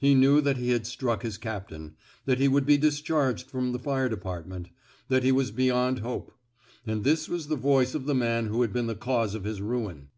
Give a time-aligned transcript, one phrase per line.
[0.00, 1.94] He knew that he had struck his captain;
[2.24, 4.70] that he would be dis charged from the fire department;
[5.06, 6.32] that he was beyond hope.
[6.84, 9.60] And this was the voice of the man who had been the cause of his
[9.62, 10.08] ruin.